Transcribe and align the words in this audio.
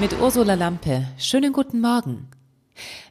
Mit 0.00 0.20
Ursula 0.20 0.54
Lampe. 0.54 1.06
Schönen 1.18 1.52
guten 1.52 1.80
Morgen. 1.80 2.28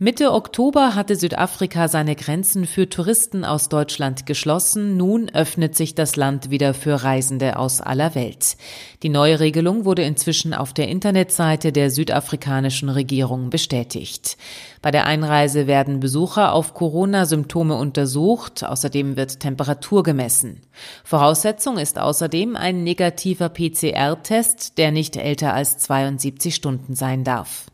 Mitte 0.00 0.32
Oktober 0.32 0.94
hatte 0.94 1.16
Südafrika 1.16 1.88
seine 1.88 2.14
Grenzen 2.14 2.66
für 2.66 2.88
Touristen 2.88 3.44
aus 3.44 3.68
Deutschland 3.68 4.26
geschlossen. 4.26 4.96
Nun 4.96 5.28
öffnet 5.28 5.74
sich 5.74 5.96
das 5.96 6.14
Land 6.14 6.50
wieder 6.50 6.72
für 6.72 7.02
Reisende 7.02 7.58
aus 7.58 7.80
aller 7.80 8.14
Welt. 8.14 8.56
Die 9.02 9.08
neue 9.08 9.40
Regelung 9.40 9.84
wurde 9.84 10.02
inzwischen 10.02 10.54
auf 10.54 10.72
der 10.72 10.86
Internetseite 10.86 11.72
der 11.72 11.90
südafrikanischen 11.90 12.90
Regierung 12.90 13.50
bestätigt. 13.50 14.36
Bei 14.82 14.92
der 14.92 15.06
Einreise 15.06 15.66
werden 15.66 15.98
Besucher 15.98 16.52
auf 16.52 16.74
Corona-Symptome 16.74 17.74
untersucht. 17.74 18.62
Außerdem 18.62 19.16
wird 19.16 19.40
Temperatur 19.40 20.04
gemessen. 20.04 20.60
Voraussetzung 21.02 21.76
ist 21.76 21.98
außerdem 21.98 22.54
ein 22.54 22.84
negativer 22.84 23.48
PCR-Test, 23.48 24.78
der 24.78 24.92
nicht 24.92 25.16
älter 25.16 25.54
als 25.54 25.78
72 25.78 26.54
Stunden 26.54 26.94
sein 26.94 27.24
darf. 27.24 27.66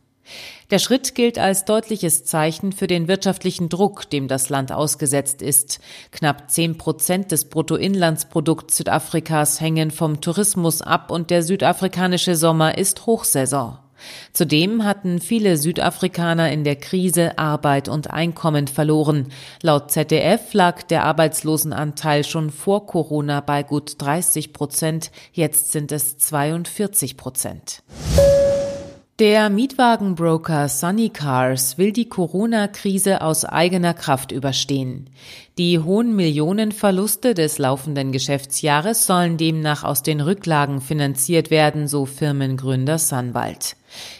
Der 0.70 0.78
Schritt 0.78 1.14
gilt 1.14 1.38
als 1.38 1.64
deutliches 1.64 2.24
Zeichen 2.24 2.72
für 2.72 2.86
den 2.86 3.08
wirtschaftlichen 3.08 3.68
Druck, 3.68 4.08
dem 4.10 4.28
das 4.28 4.48
Land 4.48 4.72
ausgesetzt 4.72 5.42
ist. 5.42 5.80
Knapp 6.10 6.50
zehn 6.50 6.78
Prozent 6.78 7.32
des 7.32 7.46
Bruttoinlandsprodukts 7.46 8.76
Südafrikas 8.76 9.60
hängen 9.60 9.90
vom 9.90 10.20
Tourismus 10.20 10.82
ab 10.82 11.10
und 11.10 11.30
der 11.30 11.42
südafrikanische 11.42 12.36
Sommer 12.36 12.78
ist 12.78 13.06
Hochsaison. 13.06 13.78
Zudem 14.32 14.84
hatten 14.84 15.20
viele 15.20 15.56
Südafrikaner 15.56 16.50
in 16.50 16.64
der 16.64 16.76
Krise 16.76 17.38
Arbeit 17.38 17.88
und 17.88 18.10
Einkommen 18.10 18.66
verloren. 18.66 19.28
Laut 19.62 19.90
ZDF 19.90 20.52
lag 20.52 20.82
der 20.82 21.04
Arbeitslosenanteil 21.04 22.24
schon 22.24 22.50
vor 22.50 22.86
Corona 22.86 23.40
bei 23.40 23.62
gut 23.62 23.96
30 23.98 24.52
Prozent, 24.52 25.10
jetzt 25.32 25.72
sind 25.72 25.92
es 25.92 26.18
42 26.18 27.16
Prozent. 27.16 27.82
Der 29.20 29.48
Mietwagenbroker 29.48 30.68
Sunny 30.68 31.08
Cars 31.08 31.78
will 31.78 31.92
die 31.92 32.08
Corona-Krise 32.08 33.20
aus 33.20 33.44
eigener 33.44 33.94
Kraft 33.94 34.32
überstehen. 34.32 35.08
Die 35.56 35.78
hohen 35.78 36.16
Millionenverluste 36.16 37.32
des 37.32 37.58
laufenden 37.58 38.10
Geschäftsjahres 38.10 39.06
sollen 39.06 39.36
demnach 39.36 39.84
aus 39.84 40.02
den 40.02 40.20
Rücklagen 40.20 40.80
finanziert 40.80 41.52
werden, 41.52 41.86
so 41.86 42.06
Firmengründer 42.06 42.98
Sunwald. 42.98 43.76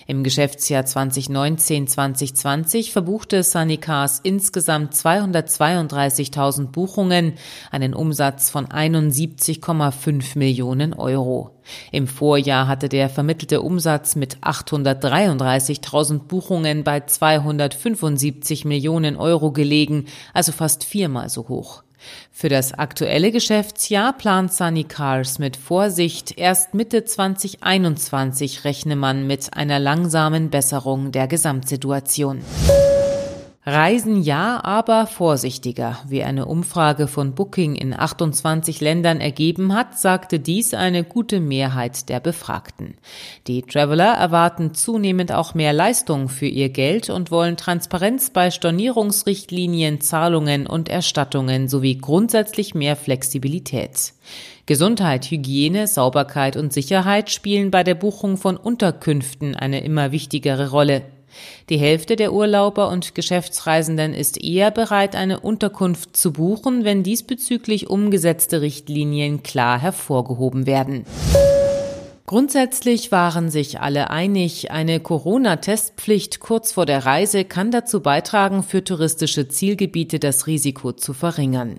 Im 0.07 0.25
Geschäftsjahr 0.25 0.85
2019-2020 0.85 2.93
verbuchte 2.93 3.43
Sunny 3.43 3.79
Cars 3.79 4.21
insgesamt 4.23 4.95
232.000 4.95 6.69
Buchungen, 6.69 7.35
einen 7.71 7.95
Umsatz 7.95 8.51
von 8.51 8.67
71,5 8.67 10.39
Millionen 10.39 10.95
Euro. 10.95 11.51
Im 11.93 12.07
Vorjahr 12.07 12.69
hatte 12.69 12.89
der 12.89 13.09
vermittelte 13.09 13.63
Umsatz 13.63 14.17
mit 14.17 14.39
833.000 14.39 16.25
Buchungen 16.25 16.85
bei 16.85 17.01
275 17.01 18.65
Millionen 18.65 19.17
Euro 19.17 19.53
gelegen, 19.53 20.07
also 20.33 20.53
fast 20.53 20.85
viermal 20.85 21.31
so 21.31 21.49
hoch. 21.49 21.83
Für 22.31 22.49
das 22.49 22.73
aktuelle 22.73 23.33
Geschäftsjahr 23.33 24.13
plant 24.13 24.53
Sunny 24.53 24.85
Cars 24.85 25.39
mit 25.39 25.57
Vorsicht. 25.57 26.37
Erst 26.37 26.75
Mitte 26.75 27.05
2021 27.05 28.65
rechne 28.65 28.97
man 28.97 29.27
mit 29.27 29.55
einer 29.55 29.79
langsamen 29.79 30.51
Besserung 30.51 31.13
der 31.13 31.29
Gesamtsituation. 31.29 32.43
Reisen 33.67 34.21
ja, 34.21 34.63
aber 34.63 35.07
vorsichtiger. 35.07 35.99
Wie 36.07 36.23
eine 36.23 36.45
Umfrage 36.45 37.09
von 37.09 37.35
Booking 37.35 37.77
in 37.77 37.99
28 37.99 38.83
Ländern 38.83 39.23
ergeben 39.23 39.75
hat, 39.75 39.99
sagte 39.99 40.39
dies 40.39 40.75
eine 40.75 41.03
gute 41.03 41.41
Mehrheit 41.41 42.11
der 42.11 42.21
Befragten. 42.21 42.99
Die 43.47 43.63
Traveler 43.63 44.13
erwarten 44.13 44.75
zunehmend 44.75 45.33
auch 45.33 45.55
mehr 45.55 45.73
Leistung 45.73 46.29
für 46.29 46.47
ihr 46.47 46.69
Geld 46.69 47.09
und 47.09 47.31
wollen 47.31 47.57
Transparenz 47.57 48.29
bei 48.29 48.51
Stornierungsrichtlinien, 48.51 50.03
Zahlungen 50.03 50.67
und 50.67 50.91
Erstattungen 50.91 51.67
sowie 51.67 51.97
grundsätzlich 51.97 52.75
mehr 52.75 52.97
Flexibilität. 52.97 54.13
Gesundheit, 54.67 55.31
Hygiene, 55.31 55.87
Sauberkeit 55.87 56.59
und 56.59 56.75
Sicherheit 56.75 57.31
spielen 57.31 57.71
bei 57.71 57.83
der 57.83 57.95
Buchung 57.95 58.37
von 58.37 58.59
Unterkünften 58.59 59.57
eine 59.57 59.83
immer 59.83 60.13
wichtigere 60.13 60.69
Rolle. 60.69 61.03
Die 61.69 61.79
Hälfte 61.79 62.17
der 62.17 62.33
Urlauber 62.33 62.89
und 62.89 63.15
Geschäftsreisenden 63.15 64.15
ist 64.15 64.43
eher 64.43 64.71
bereit, 64.71 65.17
eine 65.17 65.41
Unterkunft 65.41 66.17
zu 66.17 66.33
buchen, 66.33 66.85
wenn 66.85 67.03
diesbezüglich 67.03 67.89
umgesetzte 67.89 68.61
Richtlinien 68.61 69.43
klar 69.43 69.81
hervorgehoben 69.81 70.67
werden. 70.67 71.05
Grundsätzlich 72.35 73.13
waren 73.13 73.49
sich 73.49 73.79
alle 73.79 74.11
einig, 74.11 74.73
eine 74.73 74.99
Corona-Testpflicht 74.99 76.41
kurz 76.41 76.73
vor 76.73 76.85
der 76.85 77.07
Reise 77.07 77.45
kann 77.45 77.71
dazu 77.71 78.01
beitragen, 78.01 78.65
für 78.65 78.83
touristische 78.83 79.47
Zielgebiete 79.47 80.19
das 80.19 80.49
Risiko 80.49 80.91
zu 80.91 81.13
verringern. 81.13 81.79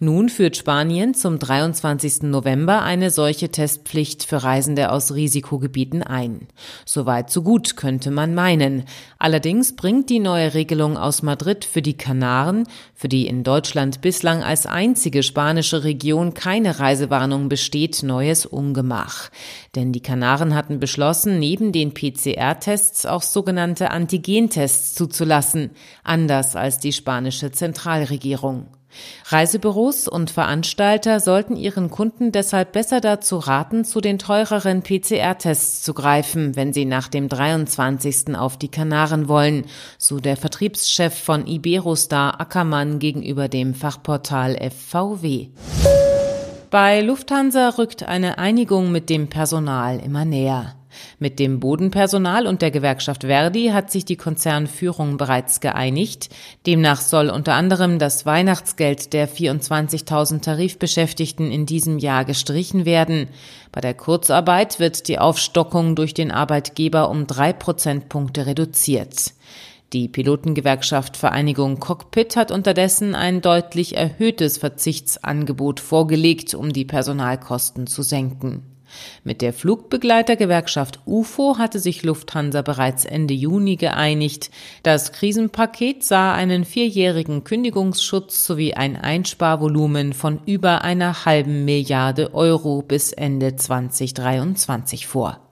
Nun 0.00 0.28
führt 0.28 0.56
Spanien 0.56 1.14
zum 1.14 1.38
23. 1.38 2.22
November 2.22 2.82
eine 2.82 3.10
solche 3.10 3.50
Testpflicht 3.50 4.24
für 4.24 4.42
Reisende 4.42 4.90
aus 4.90 5.14
Risikogebieten 5.14 6.02
ein. 6.02 6.48
Soweit 6.84 7.30
so 7.30 7.42
gut, 7.42 7.76
könnte 7.76 8.10
man 8.10 8.34
meinen. 8.34 8.86
Allerdings 9.20 9.76
bringt 9.76 10.10
die 10.10 10.18
neue 10.18 10.52
Regelung 10.54 10.96
aus 10.96 11.22
Madrid 11.22 11.64
für 11.64 11.80
die 11.80 11.96
Kanaren, 11.96 12.66
für 12.92 13.08
die 13.08 13.28
in 13.28 13.44
Deutschland 13.44 14.00
bislang 14.00 14.42
als 14.42 14.66
einzige 14.66 15.22
spanische 15.22 15.84
Region 15.84 16.34
keine 16.34 16.80
Reisewarnung 16.80 17.48
besteht, 17.48 18.02
neues 18.02 18.46
Ungemach. 18.46 19.30
Denn 19.76 19.91
die 19.92 20.02
Kanaren 20.02 20.54
hatten 20.54 20.80
beschlossen, 20.80 21.38
neben 21.38 21.72
den 21.72 21.94
PCR-Tests 21.94 23.06
auch 23.06 23.22
sogenannte 23.22 23.90
Antigentests 23.90 24.94
zuzulassen, 24.94 25.70
anders 26.04 26.56
als 26.56 26.78
die 26.78 26.92
spanische 26.92 27.52
Zentralregierung. 27.52 28.66
Reisebüros 29.26 30.08
und 30.08 30.30
Veranstalter 30.30 31.20
sollten 31.20 31.56
ihren 31.56 31.90
Kunden 31.90 32.32
deshalb 32.32 32.72
besser 32.72 33.00
dazu 33.00 33.38
raten, 33.38 33.84
zu 33.84 34.00
den 34.00 34.18
teureren 34.18 34.82
PCR-Tests 34.82 35.82
zu 35.82 35.94
greifen, 35.94 36.56
wenn 36.56 36.72
sie 36.72 36.84
nach 36.84 37.08
dem 37.08 37.28
23. 37.28 38.36
auf 38.36 38.58
die 38.58 38.70
Kanaren 38.70 39.28
wollen, 39.28 39.64
so 39.98 40.20
der 40.20 40.36
Vertriebschef 40.36 41.14
von 41.14 41.46
Iberostar 41.46 42.40
Ackermann 42.40 42.98
gegenüber 42.98 43.48
dem 43.48 43.74
Fachportal 43.74 44.56
FVW. 44.56 45.48
Bei 46.72 47.02
Lufthansa 47.02 47.68
rückt 47.76 48.02
eine 48.02 48.38
Einigung 48.38 48.92
mit 48.92 49.10
dem 49.10 49.28
Personal 49.28 50.00
immer 50.00 50.24
näher. 50.24 50.74
Mit 51.18 51.38
dem 51.38 51.60
Bodenpersonal 51.60 52.46
und 52.46 52.62
der 52.62 52.70
Gewerkschaft 52.70 53.24
Verdi 53.24 53.72
hat 53.74 53.90
sich 53.90 54.06
die 54.06 54.16
Konzernführung 54.16 55.18
bereits 55.18 55.60
geeinigt. 55.60 56.30
Demnach 56.64 57.02
soll 57.02 57.28
unter 57.28 57.52
anderem 57.52 57.98
das 57.98 58.24
Weihnachtsgeld 58.24 59.12
der 59.12 59.28
24.000 59.28 60.40
Tarifbeschäftigten 60.40 61.50
in 61.50 61.66
diesem 61.66 61.98
Jahr 61.98 62.24
gestrichen 62.24 62.86
werden. 62.86 63.28
Bei 63.70 63.82
der 63.82 63.92
Kurzarbeit 63.92 64.80
wird 64.80 65.08
die 65.08 65.18
Aufstockung 65.18 65.94
durch 65.94 66.14
den 66.14 66.30
Arbeitgeber 66.30 67.10
um 67.10 67.26
drei 67.26 67.52
Prozentpunkte 67.52 68.46
reduziert. 68.46 69.34
Die 69.92 70.08
Pilotengewerkschaft 70.08 71.18
Vereinigung 71.18 71.78
Cockpit 71.78 72.36
hat 72.36 72.50
unterdessen 72.50 73.14
ein 73.14 73.42
deutlich 73.42 73.94
erhöhtes 73.94 74.56
Verzichtsangebot 74.56 75.80
vorgelegt, 75.80 76.54
um 76.54 76.72
die 76.72 76.86
Personalkosten 76.86 77.86
zu 77.86 78.02
senken. 78.02 78.62
Mit 79.22 79.42
der 79.42 79.52
Flugbegleitergewerkschaft 79.52 81.00
UFO 81.06 81.58
hatte 81.58 81.78
sich 81.78 82.02
Lufthansa 82.02 82.62
bereits 82.62 83.04
Ende 83.04 83.34
Juni 83.34 83.76
geeinigt. 83.76 84.50
Das 84.82 85.12
Krisenpaket 85.12 86.04
sah 86.04 86.32
einen 86.32 86.64
vierjährigen 86.64 87.44
Kündigungsschutz 87.44 88.46
sowie 88.46 88.74
ein 88.74 88.96
Einsparvolumen 88.96 90.14
von 90.14 90.40
über 90.46 90.82
einer 90.84 91.26
halben 91.26 91.66
Milliarde 91.66 92.34
Euro 92.34 92.82
bis 92.82 93.12
Ende 93.12 93.56
2023 93.56 95.06
vor. 95.06 95.51